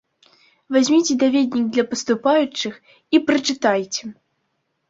[0.77, 2.73] Вазьміце даведнік для паступаючых
[3.17, 4.03] і прачытайце!